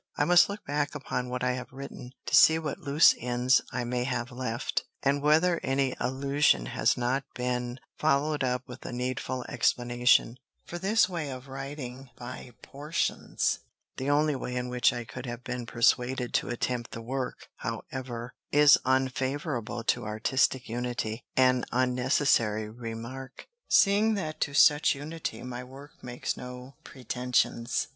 [0.17, 3.83] I must look back upon what I have written, to see what loose ends I
[3.83, 9.45] may have left, and whether any allusion has not been followed up with a needful
[9.47, 13.59] explanation; for this way of writing by portions
[13.97, 18.33] the only way in which I could have been persuaded to attempt the work, however
[18.51, 25.91] is unfavorable to artistic unity; an unnecessary remark, seeing that to such unity my work
[26.01, 27.87] makes no pretensions.